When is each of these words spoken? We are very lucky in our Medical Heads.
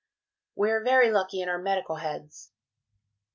We 0.55 0.71
are 0.71 0.83
very 0.83 1.11
lucky 1.11 1.41
in 1.43 1.49
our 1.49 1.59
Medical 1.59 1.97
Heads. 1.97 2.49